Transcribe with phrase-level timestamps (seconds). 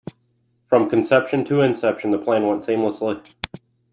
[0.65, 3.23] From conception to inception the plan went seamlessly.